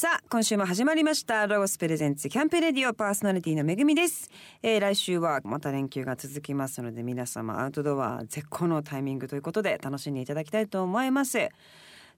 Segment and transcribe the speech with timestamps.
[0.00, 1.46] さあ今週も始まりました。
[1.46, 4.30] ロゴスプレゼンツキャンプレディオパーソナリティのめぐみです、
[4.62, 11.50] えー来週はまた連休が続きますので皆様アウトドア絶好のタイミングということで楽しんでいただきたいと思います。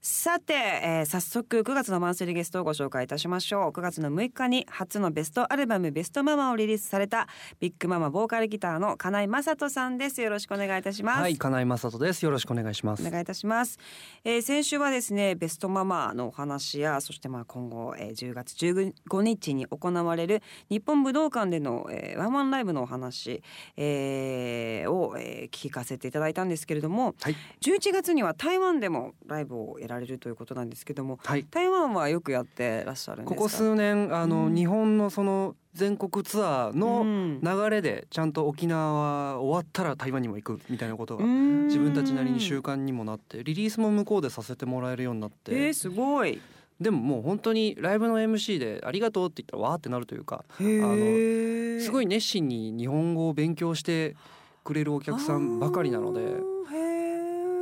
[0.01, 3.71] さて、えー早速9月のマンスリーゲストをご紹介いたしましょう。
[3.71, 7.27] 9月の6日に初のベストアルバムベストママをリリースされた
[7.59, 10.21] ビッグママボーカルギターの金井雅人さんです。
[10.21, 11.21] よろしくお願いいたします。
[11.21, 12.23] はい、金井雅人です。
[12.25, 13.05] よろしくお願いします。
[13.05, 13.77] お願いいたします、
[14.23, 23.41] えー先週はですねベストママのお話やそしてまあ今後、えー10月15日に行われる日本武道館での、えーワンワンライブのお話、
[23.77, 31.45] えーを、えー聞かせていただいたんですけれどもはい、11月には台湾でもライブをやられるということなんですけどもはい。
[31.49, 33.35] 台湾はよくやってらっしゃるんですか？
[33.35, 34.55] ここ数年、あの、うん。
[34.55, 37.41] 日本のその全国ツアーのうん。
[37.41, 38.93] 流れで、ちゃんと沖縄
[39.33, 41.23] は終わったら台湾にも行くみたいなことが。
[41.23, 41.67] うん。
[41.67, 46.41] 自分たちなりに習慣にもなってリリースも向こうでさせてもらえるようになって、えー、すごい。
[46.81, 51.79] でももう本当にライブの MC で「ありがとう」って言ったらわーってなるというかへー。
[51.79, 54.15] すごい熱心に日本語を勉強して
[54.63, 56.21] くれるお客さんばかりなので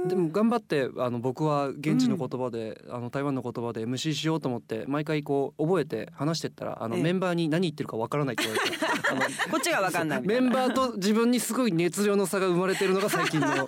[0.07, 7.03] でも頑張ってあの僕は現地の言葉で、あの台湾の言葉で MC しようと思って毎回こう覚えて話してったらあのええ。
[7.03, 8.77] メンバーに何言ってるかわからないって言われて
[9.51, 13.47] こっちがわかんないメンバーと自分にすごい熱量の差が生まれてるのが最近の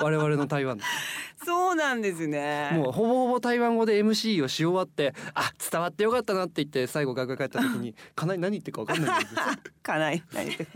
[0.00, 0.78] 我々の台湾。
[1.44, 2.70] そうなんですね。
[2.74, 9.40] もうほぼほぼ台湾語で MC をし終わってあ伝わってよかったなって言って最後楽屋帰った時に 「かなり何言ってるかわかんないんですよ、
[9.82, 10.22] かない。
[10.32, 10.70] 何言ってる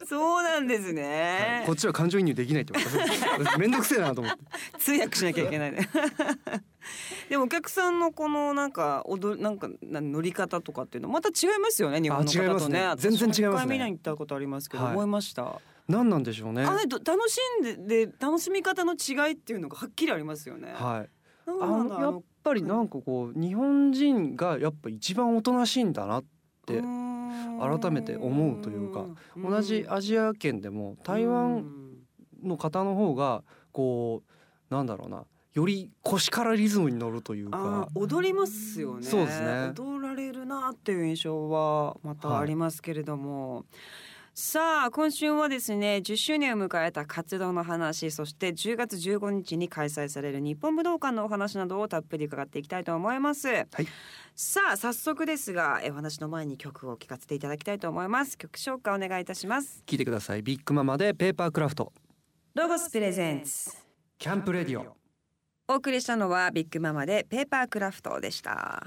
[0.06, 1.56] そうなんですね。
[1.58, 4.38] はいこっちは感情移入できないって言われためんどくせえなと思って
[4.78, 5.88] 通訳しなきゃいけないね。
[7.28, 12.92] でもお客さんのこのなんか踊りなんかな乗り方とかっていうのまた違いますよね日本の方とね。
[12.96, 15.60] 全然違いますね行ったことありますけど、はい思いました？
[15.88, 20.72] 何なんでしょうねあれと楽しんでで楽しみ方の違いっていうのがはっきりありますよね。
[20.74, 21.08] はい
[21.46, 26.24] あののやっぱりなんかこう日本人がやっぱ一番おとなしいんだなっ
[26.66, 26.80] て
[27.80, 29.06] 改めて思うというか
[29.36, 31.64] 同じアジア圏でも台湾
[32.42, 34.22] の方の方がこ
[34.70, 39.06] うなんだろうなより腰からリズムに乗るというあかー踊りますよね。
[39.06, 43.64] そうですね踊られるなっていう印象はまたありますけれども。
[44.36, 53.48] さあ今週はですね10周年を迎えた活動の話そして10月15日に開催される日本武道館のお話などをたっぷり伺っていきたいと思います、
[54.34, 58.36] さあ早速ですがえお話の前に曲を聴かせていただきたいと思います。
[58.36, 59.84] 曲紹介お願いいたします。
[59.86, 60.42] 聞いてください。
[60.42, 61.92] BIGMAMA でペーパークラフト。
[62.54, 64.96] LOGOS presents。CAMP RADIO。
[65.68, 68.84] お送りしたのは BIGMAMA でペーパークラフトでした。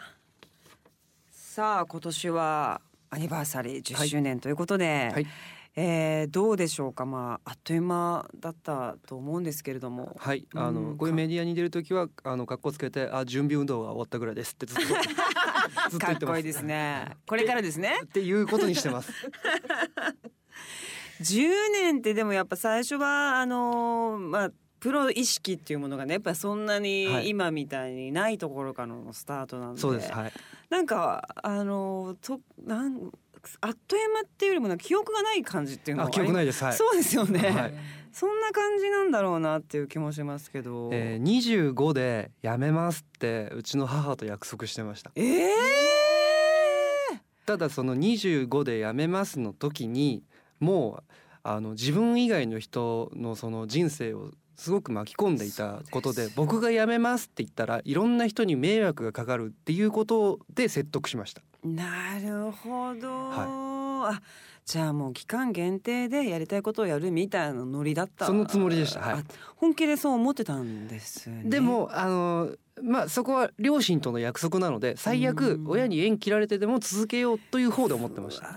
[1.31, 5.27] さあ今年はアニバーサリー10周年ということで、はい。
[5.79, 7.05] えーどうでしょうか？
[7.05, 10.15] まああっという間だったと思うんですけれども。
[10.19, 10.47] はい。
[10.55, 10.97] あの、うん。
[10.97, 14.81] こういうメディアに出る時はあの格好つけてあ準備運動が終わったぐらいですってずっと
[15.91, 16.63] ずっとっますってこいいです。
[16.65, 17.93] ねこれからですね。
[18.05, 19.11] っていうことにしてます。
[21.21, 27.29] 10年ってでもやっぱ最初はあのーまあプロ意識っていうものがねやっぱそんなはにい。
[27.29, 30.11] 今みたいにないところからのスタートなんで、そうです。
[30.11, 30.31] はい
[30.69, 33.11] なんかあのとなん
[33.61, 36.63] あっという間っていうよりもなんか記憶がない感じっていうのはあ記憶ないです。
[36.63, 36.73] はい。
[36.73, 37.73] そうですよね、はい。
[38.11, 45.11] そんな感じなんだろうなっていう気もしますけど、えー、25で辞めますってうちの母と約束してました。
[45.15, 45.47] えー！
[47.45, 50.23] ただその25で辞めますの時に
[50.59, 51.13] もう
[51.43, 61.41] あの自分以外の人のその人生をすごく巻き込んでいたことで僕が辞めますって言ったらいろんな人に迷惑がかかるっていうことで説得しました。
[61.63, 64.21] なるほど、はあ
[64.65, 68.25] じゃあもう期間限定でやりたいことをやるみたいなノリだった。
[68.25, 68.99] そのつもりでした。
[68.99, 69.13] はい。
[69.13, 69.23] あ
[69.55, 71.43] 本気でそう思ってたんですね。
[71.45, 72.51] でもあの
[72.83, 75.67] まあそこは両親との約束なので最悪うん。
[75.67, 78.47] 親に縁切られてでも続けようという方で思ってました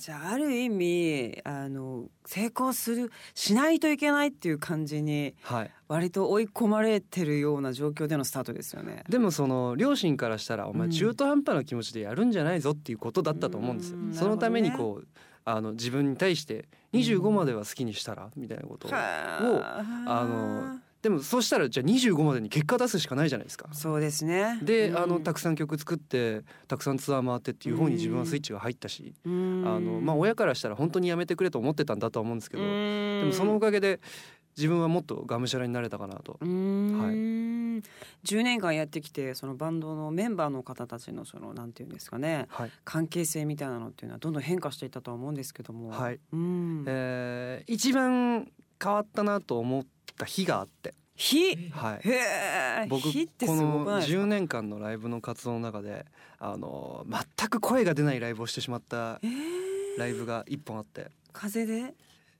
[0.00, 5.70] じゃあある意味あの成功するしないといけないっていう感じにはい。
[5.88, 9.04] 割と追い込まれてるような状況でのスタートですよね。
[9.10, 10.90] でもその両親からしたらお前うん。
[10.90, 13.98] 中途半端な気持ちでやるんじゃないぞっていうことだったと思うんですよ。
[13.98, 14.14] うん。
[14.14, 15.08] そのためにこう
[15.44, 23.68] あの自分に対して25までは好きにしたらみたいなことをはあのでもそうしたらじゃあ25までに結果出すしかないじゃないですか。
[23.72, 24.58] そうですね。
[24.62, 34.00] で、うんあのたくさん曲作ってたくさんツアー回ってっていう方に自分はスイッチが入ったし、あのまあ親からしたら本当にやめてくれと思ってたんだとは思うんですけど、でもそのおかげで
[34.56, 36.44] 自分はもっとがむしゃらになれたかなとう。
[36.44, 37.82] ーん
[38.24, 42.70] 10年間やってきてそのバンドのメンバーの方たちのそのなんていうんですかねはい。
[42.84, 46.20] 関係性みたいなのっていうのはどんどん変化していったとは思うんですけども、はい。
[46.32, 48.50] うんえー一番
[48.82, 49.86] 変わったなと思っ
[50.20, 52.08] た日があって、火はい。
[52.08, 56.06] へえ僕このいですか？10年間のライブの活動の中で
[56.38, 59.98] あの全く声が出ないライブをしてしまったえー。
[59.98, 61.10] ライブが一本あって。
[61.32, 61.94] 風で？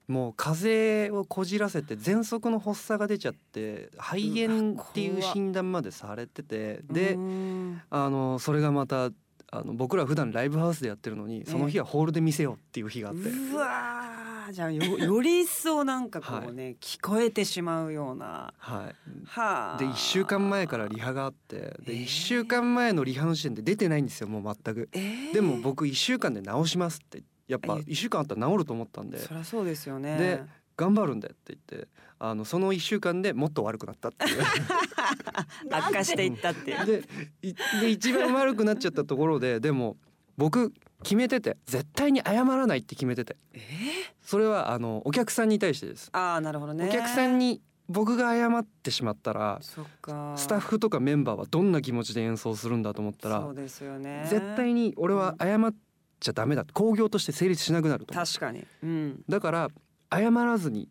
[0.08, 7.82] もう風邪をこじらせて喘息の発作が出ちゃって肺炎っていう診断までされててでうん。
[7.90, 9.10] あのそれがまた
[9.52, 13.30] あの僕ら普段ライブハウスでやってるのにその日はホールで見せようっていう日があって、
[14.52, 18.52] じゃあよより一層なんかこうね、聞こえてしまうような。
[18.58, 18.94] はい、
[19.26, 19.78] はあ。
[19.78, 22.02] で1週間前からリハがあってでえー。
[22.04, 24.88] 1週間前のリハの時点で出てないんですよもう全く。
[24.92, 25.34] えー。
[25.34, 29.18] でも僕1週間で治しますってやっぱえ1週間あったら治ると思ったんで。
[29.18, 30.16] そりゃそうですよね。
[30.18, 30.42] で
[30.76, 31.88] 頑張るんでって言って
[32.18, 34.42] あのその1週間でもっと悪くなったっていう。
[35.70, 36.86] 悪化していったっていう。
[36.86, 37.04] で
[37.42, 39.96] いで一番悪くなっちゃったところででも
[40.36, 43.36] 僕決めてて絶対に謝らないって決めてて。
[43.52, 43.60] えー？
[44.22, 46.88] それはあのお客さんに対してです、ああなるほどね。
[46.88, 50.34] お客さんに僕が謝ってしまったらそっか。
[50.36, 54.26] スタッフとかメンバーはどんな気持ちで演奏するんだと思ったらそうですよね。
[54.30, 55.74] 絶対に俺は謝っ
[56.20, 58.64] ちゃダメだ興行として成立しなくなると確かに。
[58.82, 59.22] うん。
[59.28, 59.68] だから
[60.12, 60.88] 謝らずに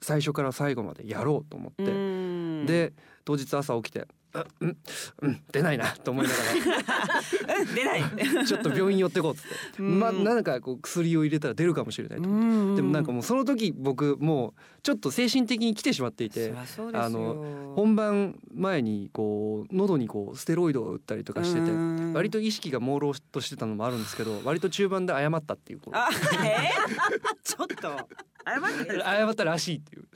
[0.00, 2.64] 最初から最後までやろうと思って、うん。
[2.66, 2.94] で
[3.26, 4.76] 当日朝起きて「あうん
[5.22, 6.38] うん出ないな」と思いなが
[7.58, 8.00] うん出ない。
[8.34, 9.98] ら ちょっと病院寄ってこうっつって、うん。
[10.00, 12.76] まあなんかこう薬を入れたら出るかもしれないと、うん。
[12.76, 16.54] でもなんかもうその時僕もうちょっと精神的に来てしまっていそて
[16.94, 22.12] あの本番前にこう喉にこうステロイドを打ったりとかしててうん。
[22.12, 26.08] 割と意識が朦朧としてたのもあるんですけど割と中盤で謝ったっていうこうあ
[26.44, 27.10] えー？
[27.42, 28.08] ちょっと
[28.44, 30.06] 謝ってる謝ったらしいっていう。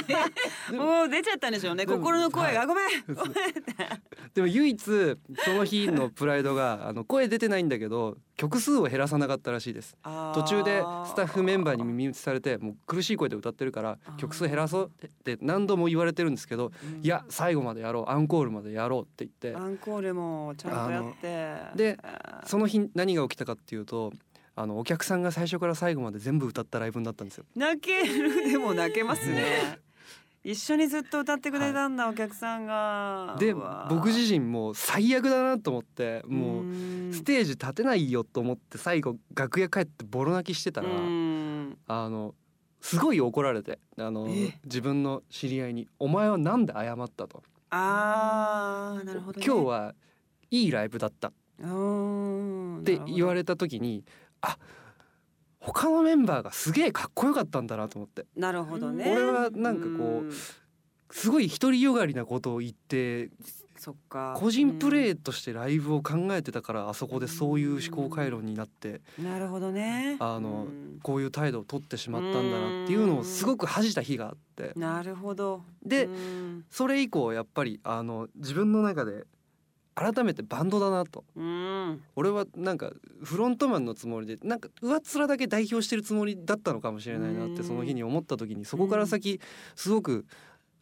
[0.76, 1.86] もう出ちゃったんでしょうね。
[1.86, 2.86] 心の声が、はごめん。
[4.34, 9.96] でも唯一その日のプライドがあの声出てないんだけど曲数を減らさなかったらしいです。
[10.34, 16.72] 途中でスタッフメンバーに耳打ちされてもう苦しい声で歌ってるから曲数減らそうって何度も言われてるんですけど
[17.02, 19.54] いや最後までやろうアンコールまでやろうって言って。
[19.56, 21.76] アンコールもちゃんとやって。
[21.76, 21.98] で
[22.46, 24.12] その日何が起きたかっていうと
[24.60, 27.44] あのお客さんが最初から最後まで全部歌ったライブになったんですよ。
[27.56, 28.48] 泣ける。
[28.50, 29.78] でも泣けますね。
[30.44, 33.36] 一緒にずっと歌ってくれたんだ、お客さんが。
[33.38, 33.54] で
[33.88, 37.12] 僕自身もう最悪だなと思ってもううん。
[37.12, 41.78] ステージ立てないよと思って最後楽屋帰ってボロ泣きしてたらうん。
[41.86, 42.34] あの
[42.82, 44.58] すごい怒られてあのえ？
[44.64, 47.42] 自分の知り合いに「お前はなんで謝った?」と。
[47.70, 49.94] あーなるほ「ど、ね、今日は
[50.50, 54.02] いいライブだった」っって言われた時に
[54.42, 54.58] あ
[55.60, 58.26] 他のメンバーがすげえかっこよかったんだなと思って。
[58.34, 59.10] なるほどね。
[59.12, 63.30] 俺はなんかこうすごい独りよがりなことを言って
[63.76, 64.34] そっか。
[64.38, 69.24] 個人プレーとしてライブを考えてたからあそこでそういう思考回路になってうん。
[69.24, 70.16] なるほどね。
[70.18, 70.98] あのうん。
[71.02, 74.72] こういう態度を取ってしまったんだなっていうのをすごく恥じた日があって。
[74.76, 75.62] なるほど。
[75.84, 76.64] でうん。
[76.70, 79.24] それ以降やっぱりあの自分の中で
[80.00, 81.24] 改めてバンドだなと。
[81.36, 82.00] うん。
[82.16, 82.90] 俺はなんか
[83.22, 87.54] フロントマンのつもりでなんか上っ面だけ代表してるつもりだったのかもしれないなっうん。
[87.54, 89.40] てその日に思った時にそこから先
[89.76, 90.24] すごく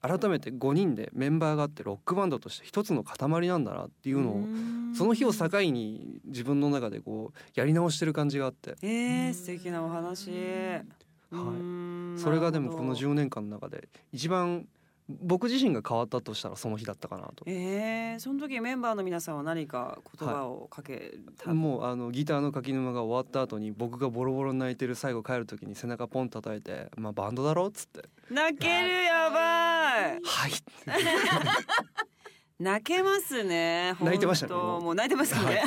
[0.01, 4.95] 改めて5人でメンバーがあってロックバンドとして一つの塊なんだなっていうのをん。
[4.95, 8.77] その日を境に自分の中でこうやり直してる感じがあって。
[8.83, 10.31] えー、素敵なお話。
[10.31, 12.21] はい。
[12.21, 14.67] それがでもこの10年間の中で一番
[15.09, 17.45] 僕自身が変わったとしたらその日だったかなと。
[17.47, 28.05] えー、その時メンバーの皆さんは何か言葉をかけた、もうあのギターの柿沼が終わった後に僕がボロボロに泣いてる最後帰る時に背中ポン叩いて「まあバンドだろ」っつって。
[28.31, 30.53] 泣けるやばい「はい」
[32.59, 35.63] 泣けますね 泣いてましたねもう泣いてますね、はい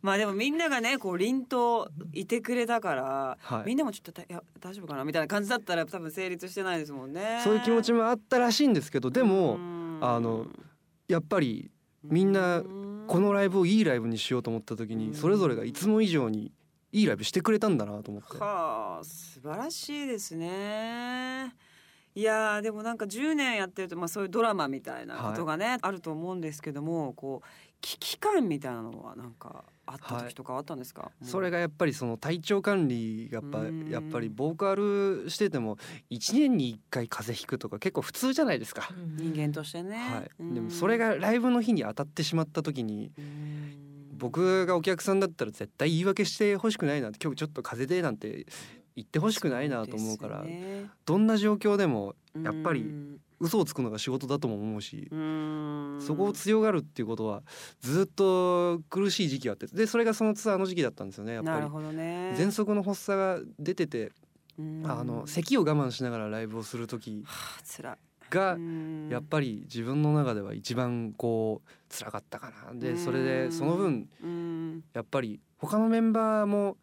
[0.02, 3.66] まあでもみんながねこう凛といてくれたから、はい。
[3.66, 5.04] みんなもちょっとたいや大丈夫かな？
[5.04, 7.40] みたいな感じだったら多分成立してないですもんね。
[7.44, 9.58] そういう気持ちもあったらしいんですけどでも
[10.00, 10.46] あの
[11.08, 11.70] やっぱり
[12.02, 12.62] みんな
[13.06, 16.52] このライブをいいライブにしようと思った時にそれぞれがいつも以上に
[16.92, 18.38] いいライブしてくれたんだなと思って。
[18.38, 21.54] はあ素晴らしいですね。
[22.14, 27.46] いやーでもなんか10年やってると、まあ、そういうドラマみたいなことがね、あると思うんですけどもこう
[27.80, 33.88] 危機感みたいなのはなんかあった時とかあったんですか、それがやっぱりその体調管理がやっぱうん。
[33.88, 35.76] やっぱりボーカルしてても
[36.10, 38.88] 1年に1回風邪ひくとか結構普通じゃないですか。
[39.16, 40.54] 人間としてね、はい、うん。
[40.54, 44.16] でもそれがライブの日に当たってしまった時にうん。
[44.16, 48.46] 僕がお客さんだったら絶対言い訳してほしくないなって今日ちょっと風邪でなんて
[48.94, 50.90] 言ってほしくないなと思うからね。
[51.06, 55.98] どんな状況でもやっぱりうん嘘をつくのが仕事だとも思うしうん。
[56.00, 57.42] そこを強がるっていうことは
[57.80, 61.56] ずっと苦しい時期があってでそれがそのツアーの時期だったんですよねやっぱり。
[61.56, 61.68] なる。
[61.68, 62.34] ほどね。
[62.36, 64.12] 喘息の発作が出てて
[64.58, 64.82] うん。
[64.86, 67.24] あの咳を我慢しながらライブをする時
[68.30, 68.56] が
[69.10, 72.78] やっぱり自分の中では一番こう辛かったかな。
[72.78, 74.08] でそれでその分
[74.94, 76.76] やっぱり他のメンバーも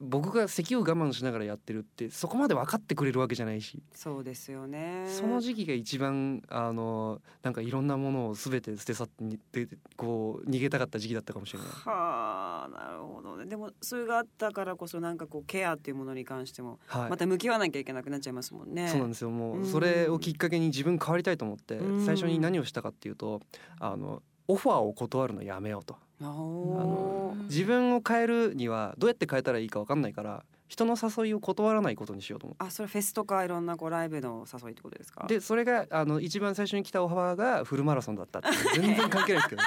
[0.00, 3.82] 僕が咳を我慢しながらやってるってそこまで分かってくれるわけじゃないし。
[3.92, 5.04] そうですよね。
[5.06, 11.68] その時期が一番あのなんかいろんなものを全て捨て去ってこう逃げたかった時期だったかもしれない。
[11.68, 13.44] はあなるほどね。
[13.44, 18.84] でもそれがあったからこそなんかこうケアっていうものに関してもまた向き合わなきゃいけなくなっちゃいますもんね。
[18.84, 19.30] はい、そうなんですよ。
[19.30, 23.42] もうそれをきっかけに自分変わりたいと思って最初に何をしたかっていうと
[23.78, 25.96] あのオファーを断るのやめようと。
[26.20, 35.26] あの自分を変えるにはどうやって変えたらいいか分かんないから人の誘いを断らないことにしようと思ってあそれフェスとかいろんなこうライブの誘いってことですか？
[35.26, 38.48] でそれがあの一番最初に来たオファーがフルマラソンだったって
[38.78, 39.62] 全然関係ないですけど。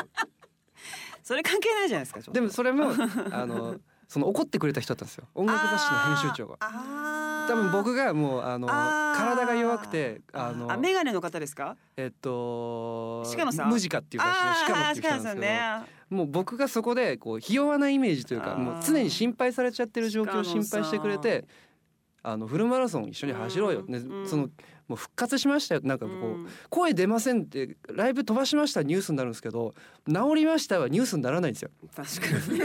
[1.23, 2.91] それ関係ないじゃないですかでもそれも
[3.31, 3.77] あの
[4.09, 5.25] その怒ってくれた人だったんですよ。
[5.33, 6.57] 音楽雑誌の編集長が
[7.47, 11.77] 多分僕がもうあの体が弱くてあのあメガネの方ですか？
[11.97, 13.69] えっと鹿野さん。
[13.69, 14.35] ムジカっていうか
[14.67, 21.45] 鹿野っていう人なんですけど、ね、もう僕がそこでこうひ弱なイメージというかもう常に心配されちゃってる状況を心配してくれて
[22.21, 24.49] あのフルマラソン一緒に走ろうよ、ね、その
[24.87, 25.81] もう復活しましたよ。
[25.83, 29.73] なんかこう、声出ませんってライブ飛ばしましたニュースになるんですけど
[30.07, 31.71] 治りましたはニュースにならないんですよ。
[31.95, 32.63] 確かに。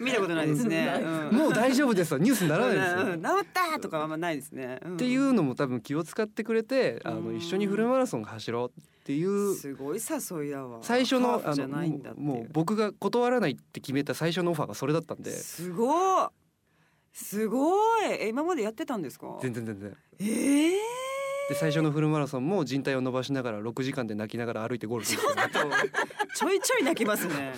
[0.04, 15.30] 見たことないですね、もう大丈夫ですニュースにならないですよ、治ったとかあんまないですね、っていうのも多分気を使ってくれてあの一緒にフルマラソン走ろうっていうすごい誘いだわ最初のあのもう僕が断らないって決めた最初のオファーがそれだったんで。
[15.30, 16.28] すごい
[17.14, 18.06] すごい。
[18.20, 19.38] え今までやってたんですか？
[19.40, 19.96] 全然全然。
[20.20, 20.72] ええー。
[21.50, 25.20] で最初のフルマラソンも靭帯を伸ばしながら6時間で泣きながら歩いてゴールする
[26.34, 27.52] ちょいちょい泣きますね。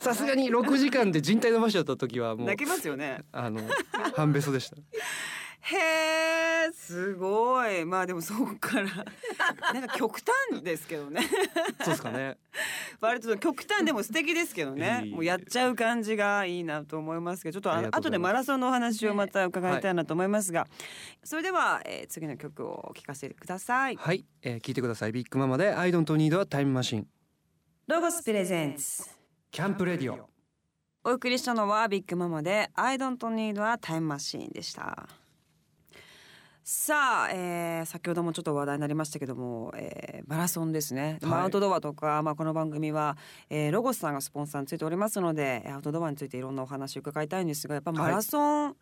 [0.00, 3.18] さすがに6時間で靭帯伸ばしちゃった時はもう泣きますよね。
[3.32, 3.60] あの
[4.14, 4.76] 半べそでした
[5.68, 7.84] へえすごい。
[7.84, 8.86] まあでもそこから。
[9.74, 10.20] なんか極
[10.50, 11.22] 端ですけどね。
[11.80, 12.38] そうですかね。
[13.00, 15.04] 割と極端でも素敵ですけどね。
[15.10, 20.68] もうやっちゃう感じがいいなと思いますけどちょっとあ後でマラソンのお話をまた伺いたいなと思いますが、はい、
[21.24, 23.96] それでは、えー、次の曲を聴かせてください。
[23.96, 25.12] はい、えー、聞いてください。
[25.12, 27.06] ビッグママで I don't need a time machine
[27.88, 29.04] ロゴスプレゼンツ。
[29.50, 30.28] キャンプレディオ。
[31.04, 35.08] お送りしたのはビッグママで I don't need a time machine でした
[36.68, 43.16] さあ、えー、先ほどもちょっと話題になりましたけども、えー、マラソンですね、はい、アウトドアとか、まあ、この番組は、
[43.48, 48.74] えー、ロゴスさんがスポンサーについておりますのでアウトドアについていろんなお話を伺いたいんですがやっぱマラソン、はい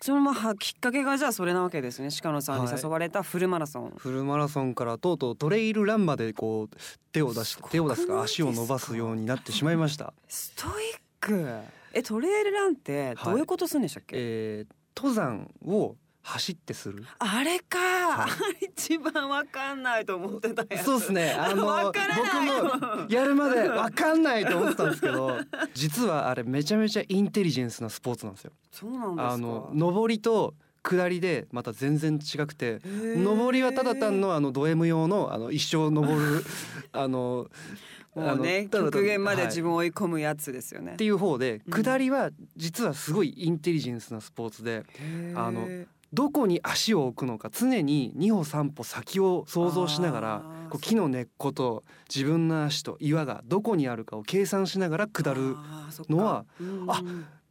[0.00, 2.10] そのまあきっかけがじゃあそれなわけですね。
[2.22, 6.76] 鹿野さんに誘われたフルマラソン、はい、フルマラソンからとうとうトレイルランまでこう
[7.12, 10.12] 手を出し手を出すか足を伸ばすようになってしまいました。
[10.28, 11.48] ストイック。
[11.92, 17.04] えトレイルランってどういうことするんでしたっけ、はい、えー、登山を走ってする？
[17.18, 18.28] あれか、は
[18.60, 21.32] い、一番わかんないと思ってたそうですね。
[21.32, 21.98] あの僕
[22.40, 25.38] もやるまでわかんないと思ってたんですけど
[25.74, 28.52] 実はあれめちゃめちゃインテリジェンスなスポーツなんですよ。
[28.70, 29.32] そうなんですか。
[29.32, 36.44] あの上りと下りでまた全然違くて上りはただ単のあのド M 用のあの一生登る
[36.92, 37.50] あの
[38.14, 40.86] もうね極限まで自分を追い込むやつですよね。
[40.88, 44.84] はい、っていう方で下りは実はすごいインテリジェンスなスポーツで
[45.34, 45.66] あの
[46.12, 55.56] どこに足を置くのか常に2歩3歩先を想像しながらこう木の根っこと自分の足と岩がどこにあるかを計算しながら下る
[56.08, 56.44] のは
[56.88, 57.02] あ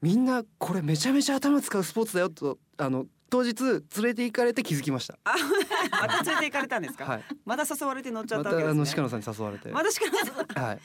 [0.02, 5.18] みんなこれめちゃめちゃ頭使うスポーツだよとあの当日連れて行かれて気づきました。
[5.92, 7.06] また連れて行かれたんですか？
[7.06, 8.80] はい、また誘われて乗っちゃったわけですね。
[8.80, 9.70] またあの鹿野さんに誘われて。
[9.70, 10.18] また鹿野
[10.48, 10.66] さん？
[10.66, 10.80] はい。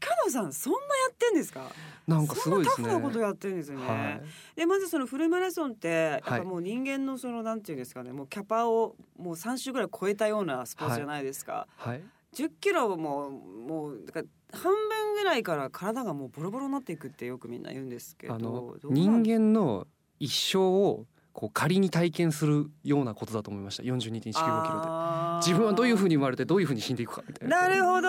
[0.00, 1.70] 鹿野さんそんなやってんですか？
[2.06, 2.66] なんかすごいね。
[2.66, 3.86] タフなことやってるんですよね。
[3.86, 4.22] はい、
[4.56, 11.66] でまずそのフルマラソンってやっぱもう人間のそのなんていうんですかね、もうキャパをもう三周ぐらい超えたようなスポーツじゃないですか。
[11.76, 12.02] はい。
[12.32, 14.26] 十、キロももうだから
[14.58, 18.76] 半分ぐらいから体がもうボロボロになっていくってよくみんな言うんですけど。
[18.84, 19.86] 人間の
[20.18, 23.82] 一生をこう仮に体験するようなことだと思いました。
[23.82, 25.46] 42.195キロで。
[25.46, 27.68] 自分はどういうふうに生まれてどういうふうに死んでいくかみたいな。
[27.68, 28.08] なるほど。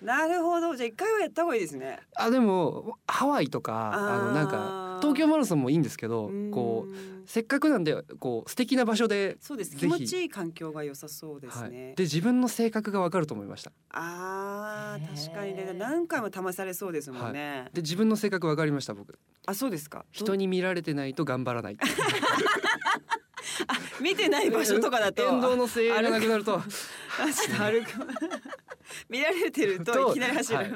[0.00, 0.76] なるほど。
[0.76, 1.98] じゃあ一回はやった方がいいですね。
[2.16, 9.76] あでもハワイとかあのなんか東京マラソンもいいんですけどこうせっかくなんでこう素敵な場所でそうです。
[9.76, 13.72] 気持ちいい環境が良さそうですね、はい、で自分の性格がわかると思いました。
[13.90, 15.72] あ確かにね。
[15.74, 19.18] 何回も試されそうですもんね、はい、で自分の性格わかりました僕。
[19.46, 20.04] あそうですか。
[20.10, 21.78] 人に見られてないと頑張らない。
[24.00, 26.66] 見てない場所とかだと沿道の声援がなくなると歩
[27.84, 27.90] く。
[29.08, 30.72] 見られてるといきなり走る、はい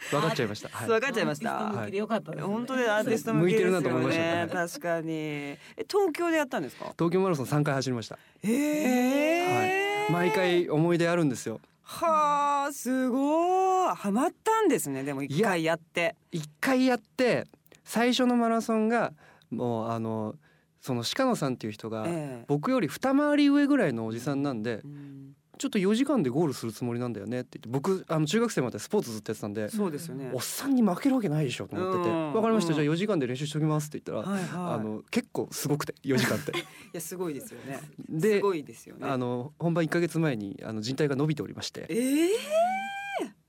[0.10, 0.68] 分かっちゃいました。
[0.70, 0.88] はい。
[0.88, 1.88] 分かっちゃいました。
[1.92, 2.46] よかったですね。
[2.46, 4.48] 本当でアーティスト向いてるなと思いましたね。
[4.52, 5.12] 確かに。
[5.12, 6.92] え東京でやったんですか？
[6.98, 8.18] 東京マラソン3回走りました。
[8.42, 11.60] へえ、毎回思い出あるんですよ。
[11.82, 13.94] はあすごい。
[13.94, 15.02] ハマったんですね。
[15.02, 16.14] でも一回やって。
[16.30, 17.46] 一回やって
[17.84, 19.12] 最初のマラソンが
[19.50, 20.36] もうあの
[20.80, 22.44] その鹿野さんっていう人がええ。
[22.46, 25.29] 僕より二回り上ぐらいのおじさんなんでうん
[25.60, 30.30] ちょっと4時間でゴールするつもりなんだよねって言って僕あの中学生までスポーツずっとやってたんでそうですよね。
[30.32, 32.70] おっさんに負けるわけないでしょと思っててうん「わかりました。
[32.70, 34.74] うんじゃあ4時間で練習しておきます」って言ったらはいはい。
[34.74, 36.52] あの結構すごくて4時間って。
[36.52, 36.54] い
[36.94, 37.78] やすごいですよね。
[37.78, 39.06] すでごいですよね。
[39.06, 41.84] あの本番1か月前にあの靭帯が伸びておりまして。
[41.90, 42.30] ええ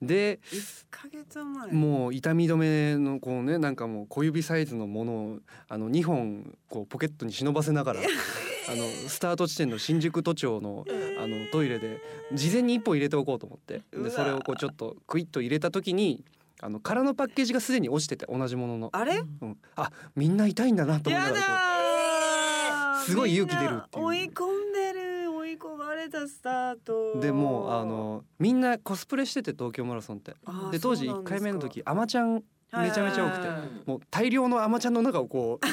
[0.01, 1.71] で一ヶ月前。
[1.71, 5.39] もう痛み止めのこうねなんかもう小指サイズのものを
[5.69, 8.01] あの2本こうポケットに忍ばせながら
[8.69, 10.85] あのスタート地点の新宿都庁の
[11.19, 12.01] あのトイレで
[12.33, 13.81] 事前に1本入れておこうと思って。
[13.91, 16.23] でそれをこうちょっとクイッと入れた時に
[16.61, 19.17] あの空のパッケージがすでに落ちてて同じものの、あれ？
[19.17, 23.03] うん、あみんな痛いんだなと思いなやがらこだー。
[23.03, 24.05] すごい勇気出るっていう。
[24.05, 25.31] 追い込んでる。
[25.33, 27.13] 追い込まれたスタート。
[27.17, 30.35] うでもうあのみんなコスプレしてて東京マラソンって。
[30.71, 31.39] で当時1そうなんですか。
[31.39, 33.49] 回目の時アマちゃんめちゃめちゃ多くて。
[33.87, 35.65] もう大量のアマちゃんの中をこう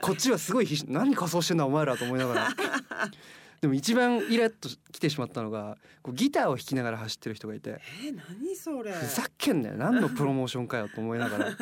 [0.00, 2.48] こっちはすごい何仮装してんだお前らと思いながら。
[3.60, 7.80] でも一番イラッと来てしまったのがこうギターを弾きながら走ってる人がいて。
[8.04, 8.92] えー、何それ。
[8.92, 9.76] ふざけんなよ。
[9.76, 11.52] 何のプロモーションかよと思いながら。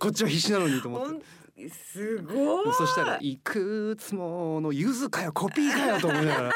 [0.00, 1.24] こっちは必死なのにと思って。
[1.68, 2.74] すごい。
[2.74, 6.52] そしたら「いくつものゆずかよコピーかよ」と思いながら。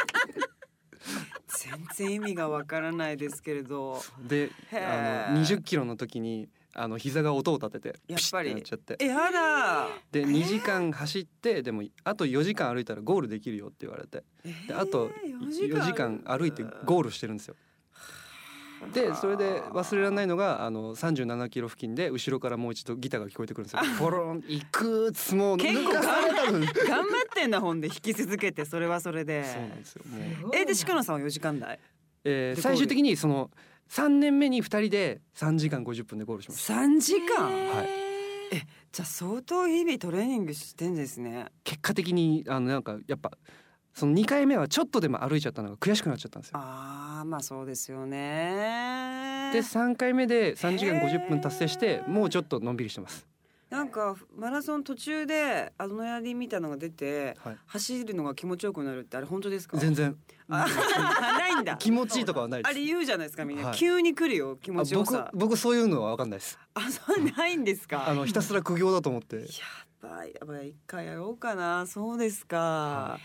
[1.46, 4.02] 全然意味がわからないですけれど。
[4.20, 6.48] であの20キロの時に
[6.78, 8.16] あの膝が音を立ててやっぱり。
[8.16, 8.96] ピシッてなっちゃって。
[9.00, 9.88] えやだ。
[10.12, 14.24] で2時間走ってでもあと4時間歩いたらゴールできるよって言われて。
[14.66, 16.22] であと4時間。
[16.24, 17.56] 歩いてゴールしてるんですよ。
[18.92, 23.82] でそれで忘れられないのがあの37キロ付近で後ろからもう一度ギターが聞こえてくるんですよ。
[23.98, 26.68] ポロンいくつも結構頑張っ
[27.34, 27.88] てんだほんで。
[27.88, 29.44] 弾き続けてそれはそれで。
[29.44, 30.02] そうなんですよ。
[30.06, 30.50] もう。
[30.54, 31.80] えで鹿野さんは4時間台？
[32.24, 33.50] えーで最終的にその
[33.90, 36.74] 3年目に2人で3時間50分でゴールしました。
[36.74, 37.44] 3時間？
[37.44, 37.88] はい
[38.50, 43.32] えじゃあ相当日々トレーニングしてんですね結果的にあのなんかやっぱ
[43.92, 46.58] その2回目はちょっとでも歩いちゃったのが悔しくなっちゃったんですよ。
[46.58, 53.26] あーまあそうですよねで3回目で3時間50分達成してもうちょっとのんびりしてます。
[53.70, 59.76] なんかマラソン途中でアドレナリンみたいなのが出てはい、走るのが気持ちよくなるってあれ本当ですか？
[59.76, 60.16] 全然。
[60.48, 61.76] あないんだ。
[61.76, 62.62] 気持ちいいとかはない。
[62.64, 63.76] あれ言うじゃないですかみんな、はい。
[63.76, 65.30] 急に来るよ気持ちよさ。
[65.34, 66.58] 僕そういうのは分かんないです。
[66.72, 68.08] あそうないんですか？
[68.08, 69.36] あのひたすら苦行だと思って。
[69.36, 69.42] や
[70.00, 70.32] ばい。
[70.40, 70.70] やばい。
[70.70, 71.86] 一回やろうかな。
[71.86, 73.18] そうですか、は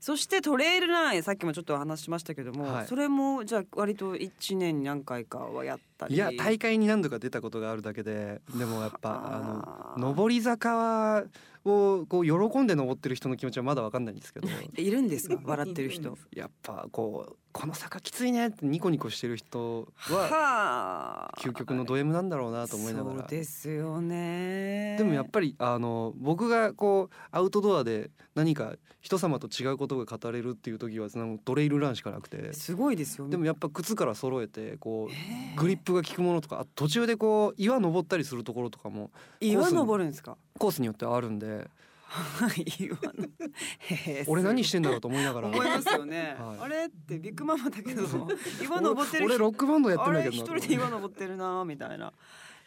[0.00, 2.86] そしてトレイルランさっきもちょっとお話ししましたけども、はい。
[2.86, 6.14] それもじゃあ割と一年に何回かはやったり。
[6.14, 11.24] いや大会に何度か出たことがあるだけででもやっぱあの上り坂
[11.64, 14.48] をこう喜んで登ってる人の気持ちはまだ分かんないんですけど。
[14.76, 15.38] いるんですか？
[15.44, 16.16] 笑ってる人。
[16.34, 21.38] やっぱこうこの坂きついねってニコニコしてる人ははあ。
[21.38, 23.26] 究極のド M なんだろうなと思いながそうら。
[23.26, 24.96] ですよね。
[24.98, 32.52] でもやっぱりあの僕がこうアウトドアで何か人様と違うことが語れるっていう時はそのトレイルランしかなくて。
[32.52, 33.32] すごいですよね。
[33.32, 35.60] でもやっぱ靴から揃えてこうえー。
[35.60, 40.36] グリップが効くものとかあ途中でこう岩登ったりするところとかも岩登るんですか？
[40.58, 41.68] コースによってあるんで。
[44.26, 45.48] 俺何してんだろうと思いながら。
[45.48, 46.58] 思いますよね、はい。
[46.62, 48.02] あれってビッグママだけど
[48.62, 52.12] 岩登ってる俺俺ロックバンドやってあんだけど一人で岩登ってるなみたいな。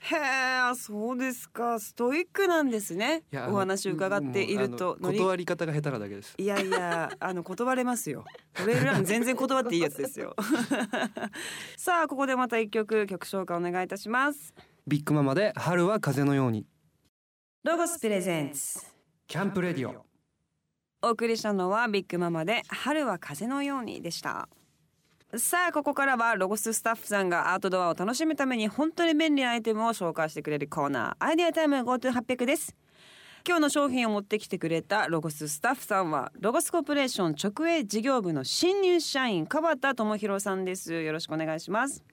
[0.04, 0.16] へ
[0.72, 1.80] えそうですか。
[1.80, 3.24] ストイックなんですね。
[3.50, 6.36] お話伺っていると断り方が下手なだけです。
[6.38, 8.26] いやいや あの断れますよ。
[8.54, 10.36] トレイルラン全然断っていいやつですよ。
[11.78, 14.54] さあここでまた一曲曲紹介お願いいたします。
[14.88, 16.66] ビッグママで春は風のように
[17.66, 18.82] ロゴスプレゼンツ
[19.26, 20.06] キャンプレディオ
[21.02, 24.50] お送りしたのはビッグママで春は風のようにでした。
[25.38, 32.76] さあここからはロゴススタッフさんがアウトドアを楽しむために本当に便利なアイテムを紹介してくれるコーナーアイデアタイム GoTo800 です。
[33.48, 41.02] 今日の商品を持ってきてくれたロゴススタッフさんはロゴスコーポレーション直営事業部の新入社員川田智博さんです。
[41.02, 42.04] よろしくお願いします。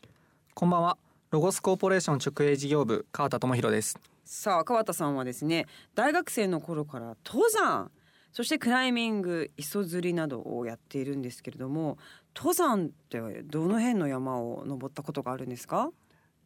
[0.55, 0.97] こんばんは。
[1.33, 3.99] ロゴスコーポレーション直営事業部川田智博です。
[4.33, 5.67] さあ川田さんはですね
[5.97, 7.91] 大学生の頃から登山
[8.31, 11.99] そしてクライミング磯釣りなどをやっているんですけれども
[12.37, 15.91] 登山ってどの辺の山を登ったことがあるんですか？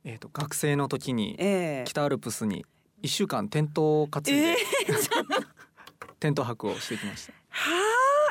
[0.02, 1.84] えっ、と学生の時にええ。
[1.86, 2.64] 北アルプスに
[3.02, 4.56] 一週間テントを担いで、え
[6.20, 7.70] テント泊をしてきましは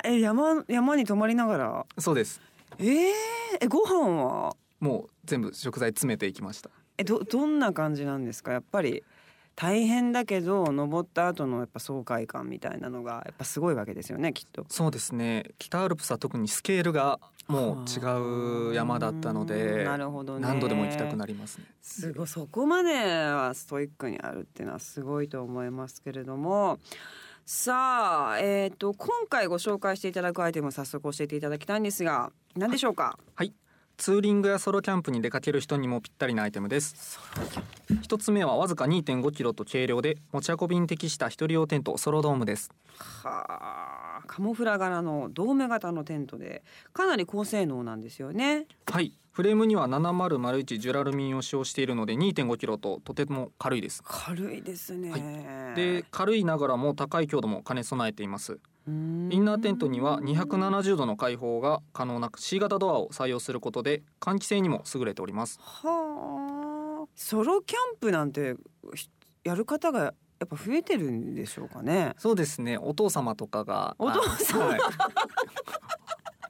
[0.04, 1.86] あえ山山に泊まりながら？
[1.96, 2.02] た。
[2.02, 2.42] そうです。
[2.80, 3.14] ええ
[3.62, 4.56] えご飯は？
[4.80, 6.72] もう全部食材詰めていきました。
[6.98, 8.52] えどどんな感じなんですか？
[8.52, 9.04] やっぱり
[9.56, 14.66] 大変だけど登った後のやっぱ爽快感みたいなのがやっぱすごいわけですよねきっと。
[14.70, 15.52] そうですね。
[15.60, 21.66] 北アルプスは特にスケールがもう違う山だったのでなるほど、ね、何度でも行きたくなりますね。
[21.82, 22.28] すごい。
[22.28, 26.80] そこまではストイックにあるっていうのはすごいと思いますけれども。
[27.46, 33.20] さあ、えーと、今回ご紹介していただくアイテムを早速教えていただきたいんですが何でしょうか？
[33.36, 33.54] はい
[33.98, 37.20] ツーリングやソロキャンプに出かける人にもぴったりなアイテムです。
[38.02, 42.72] 一つ目はわずか2.5キロと軽量で持ち運びに適した一人用テントソロドームです。
[43.24, 44.03] はあ。
[44.28, 48.68] カモフラ柄のドーム型のテントでかなり高性能なんですよね。
[48.86, 49.14] はい。
[49.32, 54.04] フレームには7001ジュラルミンを使用しているので2.5キロととても軽いです。
[54.04, 58.60] 軽いですね、はい、で軽いながらも高い強度も兼ね備えています。
[58.86, 65.60] インナーテントには270度の開放が可能な C 型ドアを採用することで換気性にも優れております。
[65.62, 67.08] はあ。
[67.16, 68.56] ソロキャンプなんて
[69.44, 72.14] やる方がやっぱ増えてるんでしょうかね。
[72.18, 72.78] そうですね。
[72.78, 73.96] お父様とかが。
[74.00, 74.80] お父様、はい。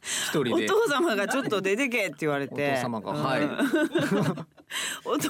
[0.02, 0.66] 一人で。
[0.66, 2.74] お父様がちょっと出てけって言われて。
[2.74, 3.44] お父様が、はい、
[5.06, 5.30] お父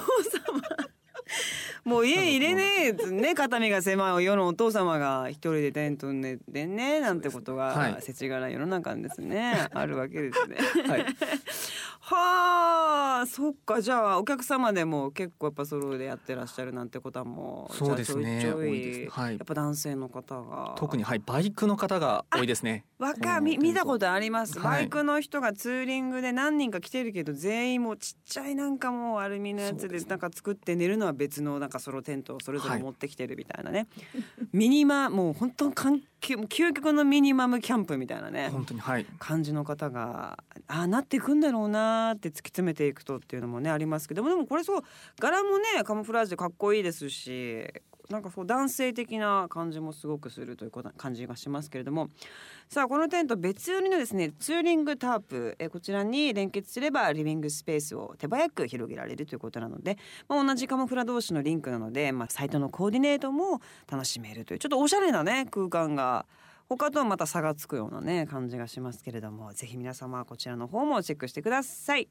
[1.84, 3.34] もう家入れねえね。
[3.34, 10.56] 肩身が狭い世のお父様が一人でテント寝てねなんてことが世知辛い世の中ですね、あるわけですね。
[10.88, 11.04] はい、
[12.06, 13.80] はあそっか。
[13.80, 18.52] じゃあお客様でも結構やっぱソロでやってらっしゃるなんてことはもうそうですね。
[18.54, 20.74] 多いです、はい、やっぱ男性の方が。
[20.76, 22.84] 特にはいバイクの方が多いですね。
[22.98, 34.14] わかみ見たことあります、バイクの人がツーリングで何人か来てるけど全員もうちっちゃいなんかもうアルミのやつでなんか作って寝るのは別のなんかソロテントをそれぞれ持ってきてるみたいなね、は
[34.44, 38.48] い、ミニマもう本当関係究極のミニマムキャンプみたいなね。
[38.50, 39.06] 本当にはい。
[39.18, 44.22] 感じの方がああなっていくんだろうなって突き詰めていくとっていうのもねありますけど。
[44.22, 44.82] もでもこれそう
[45.20, 47.64] 柄もねカモフラージュでかっこいいですし
[48.10, 52.10] なんかそう男性的な感じもすごくするという感じがしますけれども。
[52.68, 55.56] さあこのテント別売りのですねツーリングタープ。
[55.58, 66.26] えこちらに連結すればリビングスペースを手早く広げられるということなので、まあ、同じカモフラ同士のリンクなので、まあ、サイトのコーディネートも楽しめるというちょっとおしゃれなね空間が
[66.68, 69.52] 他とはまた差がつくようなね感じがしますけれども。
[69.52, 72.08] ぜひ皆様こちらの方もチェックしてください。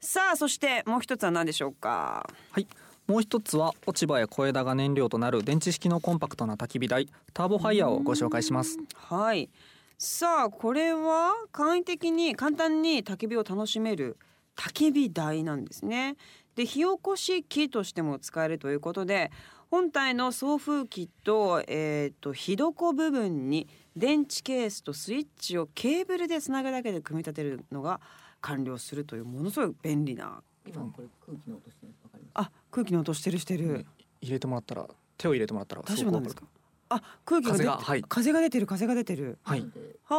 [0.00, 2.28] さあそしてもう一つは何でしょうか？
[2.50, 2.66] はい。
[3.10, 9.50] もう一つは落ち葉や小枝が燃料となる電池式のコンパクトな焚き火台ターボファイヤーをご紹介しますはい
[9.98, 14.16] さあこれは簡易的に簡単に焚き火を楽しめる
[14.54, 16.14] 焚き火台なんですね
[16.54, 19.32] で火起こし器としても使えるということで
[19.72, 28.00] 本体の送風機と,、えーと、火床部分に電池ケースとスイッチをケーブルでつなぐだけで組み立てるのが
[28.40, 30.40] 完了するというものすごい便利な。
[30.64, 31.99] 今これ空気の音してる。
[32.40, 33.86] あ空気の音してるしてる。
[34.22, 36.42] 入れてもらったら手を入れてもらったら大丈夫なんですか？
[36.90, 39.38] あ空気が風が、はい、風が出てる風が出てる。
[39.44, 39.64] はい。
[40.08, 40.16] 風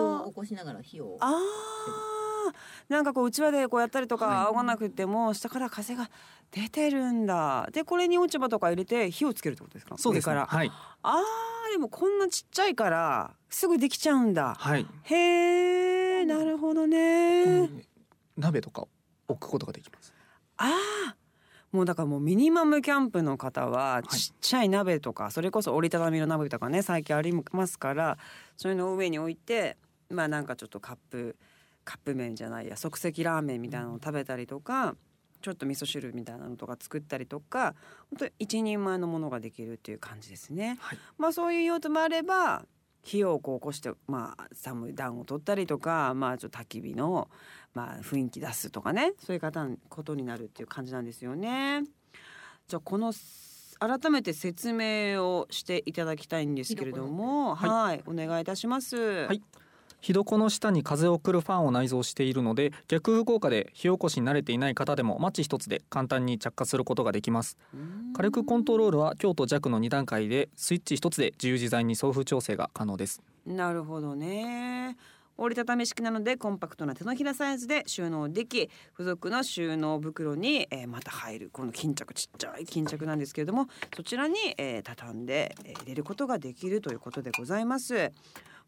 [0.00, 1.16] を起こしながら火を。
[1.20, 2.52] ああ。
[2.88, 6.10] なんかこううちわでこうやったりとか合わなくても下から風が
[6.50, 7.68] 出てるんだ。
[7.72, 9.96] でこれに落ち葉とか入れて火をつけるってことですか？
[9.96, 10.70] そうですから、はい、
[11.02, 17.68] あーでもこんなちっちゃいからすぐできちゃうんだ、はい、へえなるほどね、
[18.36, 18.86] 鍋とか
[19.26, 20.12] 置くことができます。
[20.58, 20.70] あ
[21.08, 21.16] あ
[21.74, 28.16] もうだからもうミニマムキャンプの方はちっちゃい鍋とか、それこそ折りたたみの鍋とかね最近ありますから
[28.56, 29.76] そういうのを上に置いて
[30.08, 31.36] まあなんかちょっとカップ
[31.84, 34.94] カップ麺じゃないや即席ラーメンみたいなのを食べたりとか、
[35.42, 37.74] ちょっと味噌汁みたいなのとか作ったりとか
[38.16, 40.78] 本当一人前のものができるっていう感じですね。
[40.80, 42.64] はい、まあそういう用途もあれば
[43.04, 47.28] 火をこう起こして、まあ、寒い暖を取ったりとか、まあ、ちょっと焚き火の、
[47.74, 49.12] まあ、雰囲気出すとかね。
[49.18, 51.84] そういう方ことになるっていう感じなんですよね。
[52.66, 53.12] じゃあこの
[53.78, 58.96] 改めて説明をしていただきたいんですけれども、はい、はい、お願いいたします。
[58.96, 59.42] はい
[60.04, 67.56] 火床の下に風を送るファンを内蔵しているので逆風効果で火起こしに慣れていない方でもマッチ一つで簡単に着火することができます。
[68.14, 73.22] 火力コントロールは強と弱の2段階でスイッチ一つで自由自在に送風調整が可能です。
[73.46, 74.98] なるほどね。
[75.38, 88.12] 折りたたみ式なのでコンパクトな手のひらサイズで収納でき付属の収納袋に、えー、また入るこの巾着ちっちゃい巾着なんですけれどもそちらに、えー、畳んで、えー、入れることができるということでございます。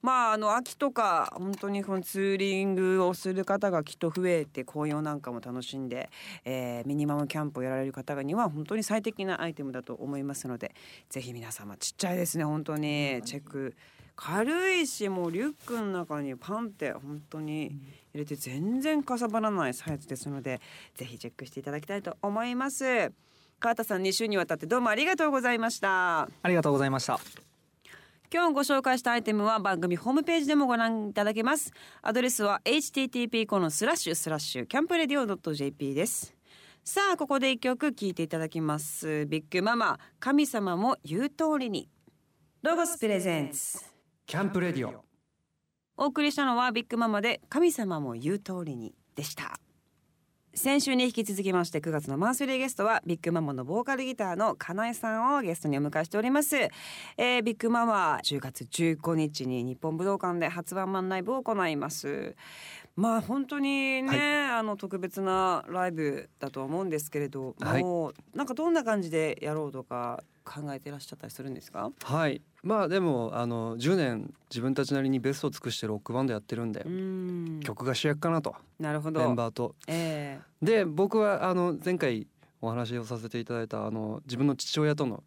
[0.06, 6.10] まああの秋とか本当にこのツーリングをする方がきっと増えて紅葉なんかも楽しんで、
[6.44, 10.76] えー、ミニマムキャンプをやられる方には本当に最適なアイテムだと思いますので
[11.10, 13.20] ぜひ皆様ちっちゃいですね本当に。
[13.24, 13.74] チェック。
[14.14, 17.66] 軽いしもうリュックの中にパンって本当に
[18.14, 20.60] 入れて全然かさばらないサイズですので
[20.94, 23.12] ぜひチェックしていただきたいと思います。
[23.58, 26.22] 川田さん2週にわたってどうもありがとうございました。
[26.22, 27.18] ありがとうございました
[28.32, 31.72] 今日ご紹介したアイテムは番組ホームページでもご覧いただけます。
[32.02, 36.34] アドレスは http コロンスラッシュスラッシュ CAMP RADIO .jp です。
[36.84, 39.26] さあここで一曲聴いていただきます。
[39.26, 41.88] BIGMAMA 神様も言う通りに。
[42.62, 43.84] LOGOS presents。
[44.26, 45.04] CAMP RADIO
[45.98, 49.58] お送りしたのは BIGMAMA で神様も言う通りにでした
[50.56, 62.34] 先週に引き続きまして9月のマンスリーゲストは BIGMAMA のボーカルギターの金井さんをゲストにお迎えしております、えー、ビッグママ10月15日に日本武道館で初ワンマンライブを行います。
[62.96, 71.90] まあ本当にね、はい、あの特別なライブだと思うんですけれども、はい、なんかどんな感じでやろうとか考えていらっしゃったりするんですか？
[72.02, 72.40] はい。
[72.62, 76.86] まあでもあの10年自分たちなりにベストを尽くしてロックバンドやってるんで
[77.64, 78.56] 曲が主役かなと。
[78.80, 79.20] なるほど。
[79.20, 79.74] メンバーと。
[79.86, 82.26] えー、で僕はあの前回
[82.62, 85.22] お話をさせていただいたあの自分の父親との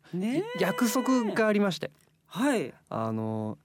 [0.60, 1.92] 約束がありまして、
[2.26, 2.74] はい。
[2.90, 3.60] あの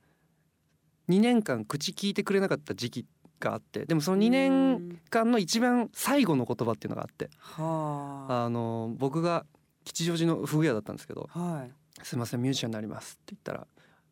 [1.08, 3.06] 2年間口聞いてくれなかった時期
[3.40, 8.49] があってでもその2年間の一番最後の言葉っていうのがあって、あ。
[8.49, 9.47] の僕が
[9.85, 13.66] 吉祥寺のフグ屋だったんですけどはい「すいませんミュージシャンになります」って言ったら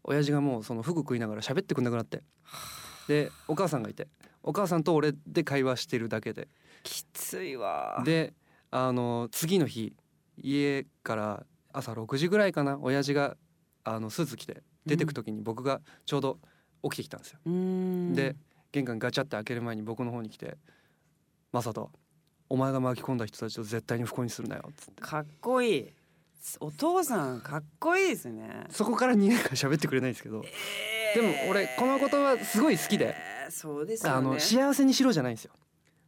[0.04, 2.22] 親父がもうそのフグ食いながら喋ってくんなくなって
[3.08, 4.08] でお母さんがいて
[4.42, 6.48] お母さんと俺で会話してるだけで。
[6.82, 8.02] きついわ。
[8.04, 8.34] で
[8.70, 9.94] あの次の日
[10.36, 13.36] 家から朝6時ぐらいかな親父が
[13.84, 16.38] あのスーツ着て出てく時に僕がちょうど
[16.82, 17.38] 起きてきたんですよ。
[18.14, 18.36] で
[18.72, 20.56] 玄関ガチャって開ける前に僕の方に来て
[21.52, 21.90] 「マサト
[22.48, 25.02] お前が巻き込んだ人たちを絶対に不幸にするなよ」っつって。
[25.02, 25.92] かっこいい。
[26.58, 28.66] お父さんかっこいいですね。
[28.70, 30.42] そこから2年間喋ってくれないんですけど、
[31.14, 35.52] えー、でも俺この言葉すごい好きで、えー、そうです、ね、あの幸せにしろじゃないんですよ。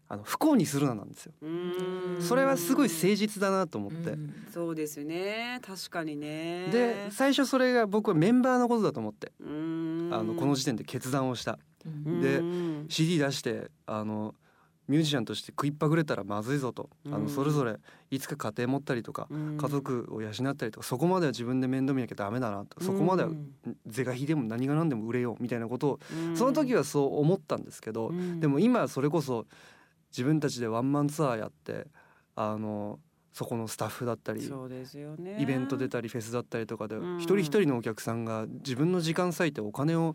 [0.08, 1.32] あの不幸にするななんですよ。
[2.20, 4.16] それはすごい誠実だなと思って。
[4.52, 5.60] そうですね。
[5.62, 6.68] 確かにね。
[6.70, 9.32] で最初それが僕はメンバーのことだと思って。
[9.40, 12.42] あのこの時点で決断をしたで
[12.88, 14.34] CD 出してあの
[14.86, 17.76] ミュージシャンとして食いっぱぐれたらまずいぞと、あのそれぞれ
[18.10, 23.30] いつか家庭持ったりとか、家族を養ったりとかそこまでは自分で面倒見なきゃダメだなと、そこまでは
[23.86, 26.00] 是が非でも何が何でも売れようみたいなことを、
[26.34, 29.46] その時はそう思ったんですけど、でも今それこそ
[30.10, 31.86] 自分たちでワンマンツアーやって
[32.36, 32.98] あの
[33.32, 40.14] そこのスタッフだったり、ね、イベント出たりフェスだったりとかで、一人一人のお客さんが自分の時間割いてお金を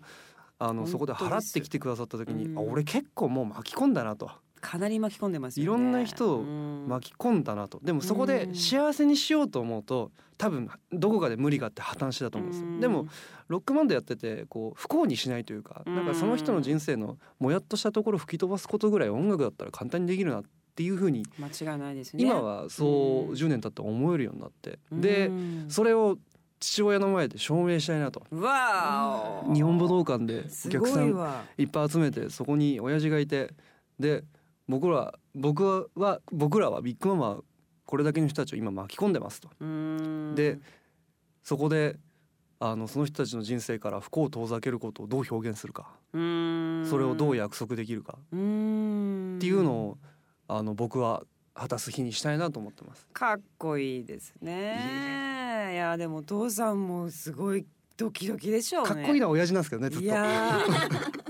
[0.60, 4.30] あのそこで払ってきてくださった時に、うん、あ俺結構もう巻き込んだなと。
[4.62, 7.80] かなり巻き込んでます、ね、いろんな人を巻き込んだなと。
[7.82, 12.80] でもそこで幸せにしようと思うと多分どこかで無理があって破綻してたと思うんですよ。
[12.80, 13.08] でも
[13.48, 20.44] ロックバンドやっててこう不幸にしないというかなんかその人の人生のもやっとしたところ吹き飛ばすことぐらい音楽だったら簡単にできるなっ
[20.76, 22.24] ていうふうに間違いないですね。
[22.24, 22.86] 今はそ
[23.30, 24.80] う10年経って思えるようになって。
[24.92, 25.32] で
[25.70, 26.18] それを
[26.60, 28.24] 父親の前で証明したいなと。
[28.32, 31.10] わ日本武道館でお客さん
[31.58, 33.54] いっぱい集めてそこに親父がいて
[33.98, 34.24] で
[34.68, 37.38] 僕ら僕は僕らはビッグママは
[37.86, 39.50] これだけの人たちを今巻き込んでますと。
[40.36, 40.60] で
[41.44, 41.98] そこで
[42.60, 45.88] あのその人たちの人生から不幸を遠ざけることをどう表現するか。
[46.12, 48.18] それをどう約束できるか。
[48.20, 49.98] っていうのを
[50.48, 53.08] あの僕は果たす日にしたいなと思ってます。
[53.14, 55.29] かっこいいですね。
[55.72, 57.66] いやでもお父さんもすごい
[57.98, 60.06] ドキドキでしょう、ね、かっこいいな親父なんですけどねずっと。
[60.06, 60.62] いや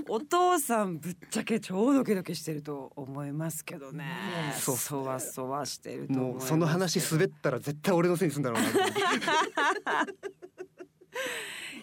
[0.08, 4.04] お父さんぶっちゃけ超ドキドキしてると思いますけどね。
[4.58, 8.68] そうそわそわしてるもうその話滑ったら絶対俺のせいにするんだろうな。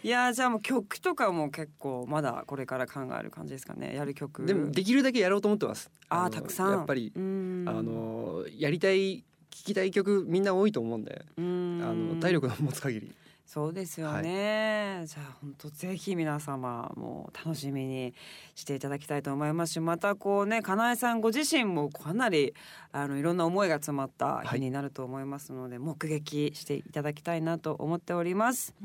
[0.03, 4.45] いやじゃあもう曲とかも結構まだこれから考える感じですかねやる曲。
[4.45, 5.91] でもできるだけやろうと思ってます。
[6.09, 6.71] あたくさん。
[6.71, 9.25] やっぱりあのやりたい聴
[9.65, 13.15] きたい曲みんな多いと思うんであの体力の持つ限り。
[13.47, 18.13] そうですよね、はい、じゃあ本当ぜひ皆様も楽しみに
[18.55, 22.53] していただきたいと思いますしまたこうねかなえさんご自身もかなり
[22.91, 28.75] あのいろんな思いが詰まった日になると思いますので、はい、目撃していただきたいなと思っております。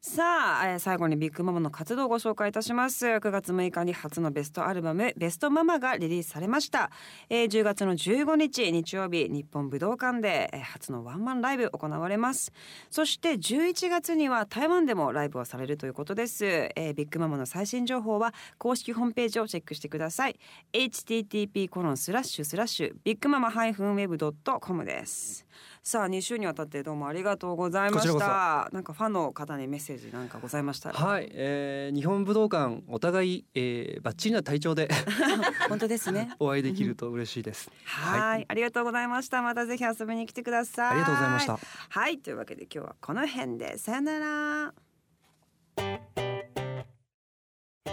[0.00, 3.04] さあ、えー、最後にビッグママの活動をご紹介いたします。
[3.04, 6.92] 9月6日に初のベストアルバムベストママがリリースされました、
[7.28, 12.52] えー、10月の15日日曜日日本武道館で、えー、初のワンマンライブ行われます。
[12.90, 20.38] そして11月には台湾でもライブをされるということです、えー、ビッグママの最新情報は公式ホームページをチェックしてください。
[20.72, 25.47] http コロンスラッシュスラッシュ BIGMAMA ハイフンウェブドットコムです。
[25.82, 28.68] さあ2週にわたってどうもありがとうございました。
[28.72, 30.98] なんかファンの方にメッセージなんかございましたら。
[30.98, 34.88] はい、えー、日本武道館お互い、えー、バッチリな体調で
[35.68, 36.34] 本当ですね。
[36.40, 37.70] お会いできると嬉しいです。
[37.84, 38.46] はい。
[38.48, 39.42] ありがとうございました。
[39.42, 40.90] またぜひ遊びに来てください。
[40.90, 41.58] ありがとうございました。
[41.88, 42.18] はい。
[42.18, 43.78] というわけで今日はこの辺で。
[43.78, 44.74] さよなら。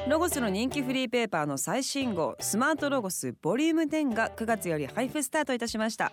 [0.08, 6.12] ロゴスの人気フリーペーパーの最新号スマートロゴスボリューム10が9月より配布スタートいたしました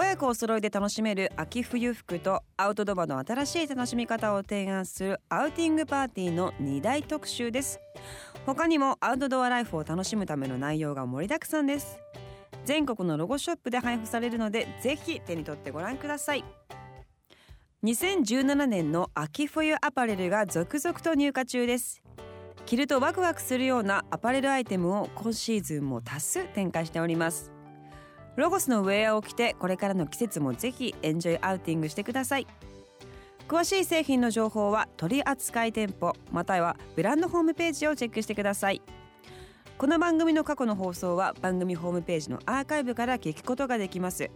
[0.00, 7.80] 親子お揃いで楽しめる秋冬服とアウトドアの新しい楽しみ方を提案するアウティングパーティーの2大特集です。
[8.46, 11.98] 他にもアウトドアライフを楽しむための内容が盛りだくさんです。
[12.64, 16.44] 全国のロゴショップで配布されるのでぜひ手に取ってご覧ください。
[17.82, 22.04] 2017年の秋冬アパレルが続々と入荷中です。
[22.66, 27.57] 着るとワクワクするようなアパレルアイテムを今シーズンも多数展開しております。
[28.38, 32.46] ロゴスのウェアを着てこれからの季節もぜひエンジョイアウティングしてください。
[33.48, 38.80] 詳しい製品の情報は取扱店舗またはブランドホームページをチェックしてください。
[39.76, 44.30] この番組の過去の放送は番組ホームページのアーカイブから聞くことができます。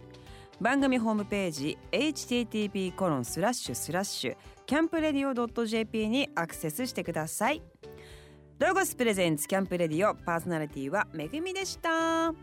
[0.59, 7.61] 番組ホームページ http コロンスラッシュスラッシュキャンプレディオ .jp にアクセスしてください。
[8.59, 12.33] ロゴスプレゼンツキャンプレディオパーソナリティはめぐみでした。